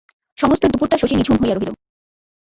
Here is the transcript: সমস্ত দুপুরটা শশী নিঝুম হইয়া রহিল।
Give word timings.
সমস্ত 0.37 0.63
দুপুরটা 0.65 0.95
শশী 0.97 1.15
নিঝুম 1.15 1.37
হইয়া 1.41 1.55
রহিল। 1.55 1.71